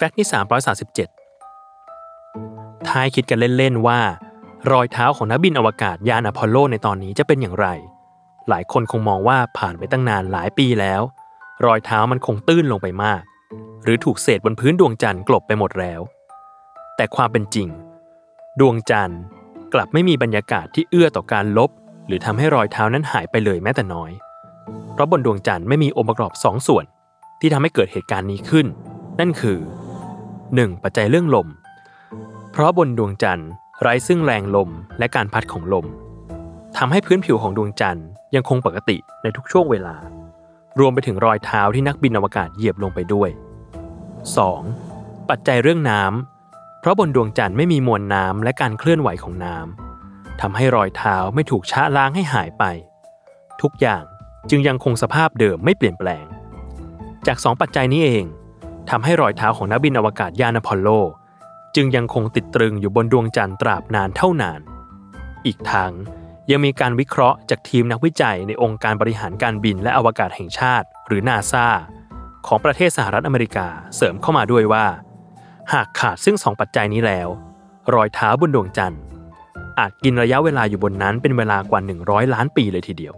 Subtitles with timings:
[0.00, 0.28] fact ที่
[1.22, 4.00] 337 ทายคิดกันเล่น ๆ ว่า
[4.72, 7.66] รอยเท้าของนักบินอวกาศยานอพอลโลในตอนนี้จะเป็นอย่างไร
[8.48, 11.02] หลายคนคงมองว่าผ่านไปตั้งนานหลายปีแล้ว
[11.66, 13.22] รอยเท้ามันคงตื้นลงไปมาก
[13.84, 16.00] หรือถูกเศษบนพื้นดวงจันทร์กลบไปหมดแล้ว
[16.96, 17.68] แต่ความเป็นจริง
[18.60, 19.20] ดวงจันทร์
[19.74, 21.70] กลับไม่มีบรรยากาศที่เอื้อต่อการลบ
[22.06, 24.10] หรือทำให้รอยเท้านั้นหายไปเลยแม้แต่น้อย
[24.92, 26.84] เพราะบนดวงจันทร์ไม่มีองค์ประกอบสองส่วน
[27.40, 28.68] ที่ทำให้เกิดเหตุการณ์นี้ขึ้น
[29.20, 29.58] นั่นคือ
[30.56, 30.82] 1.
[30.82, 31.48] ปัจจัยเรื่องลม
[32.52, 35.86] เพราะบนดวงจันทร์ไร้ซึ่งแรงลมและการพัดของลม
[36.76, 39.96] ทำให้พื้นผิวของดวงจันทร์ยังคงปกติในทุกช่วงเวลา
[40.78, 43.30] รวมไปถึงรอยเท้าที่นักบินอวกาศเหยียบลงไปด้วย
[44.50, 45.28] 2.
[45.30, 52.64] ปัจจัยเรื่องน้ำเพราะบนดวงจันทร์ไม่มีมวลน้ำและการเคลื่อนไหวของน้ำทำให้รอยเท้าไม่ถูกชะล้างให้หายไป
[53.62, 54.04] ทุกอย่าง
[54.50, 56.24] จึงยังคงสภาพเดิมไม่เปลี่ยนแปลง
[57.26, 58.24] จากสองปัจจัยนี้เอง
[58.90, 60.88] ทำให้รอยเท้าของนักบินอวกาศยานอพอลโล
[61.76, 64.60] จึงยังคงติดตรึงอยู่บนดวงจันทร์ตราบนานเท่านาน
[65.46, 65.92] อีกทั้ง
[66.50, 71.66] ยังมีการวิเคราะห์จากทีมนักวิจัยในองค์การบริหารการบินและอวกาศแห่งชาติ หรือนาซา
[72.46, 74.86] ของประเทศสหรัฐอเมริกาเสริมเข้ามาด้วยว่า
[75.72, 77.28] หากขาดซึ่งสองปัจจัยนี้แล้ว
[77.94, 79.02] รอยเท้าบนดวงจันทร์
[79.78, 83.14] อาจกินระยะเวลาอยู่บนนั้นเป็นเวลากว่า 100 ล้านปีเลยทีเดียว